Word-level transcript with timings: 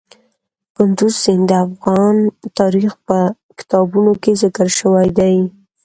کندز 0.75 1.13
سیند 1.23 1.43
د 1.49 1.51
افغان 1.65 2.15
تاریخ 2.59 2.91
په 3.07 3.17
کتابونو 3.59 4.11
کې 4.23 4.31
ذکر 4.43 4.67
شوی 4.79 5.07
دی. 5.19 5.37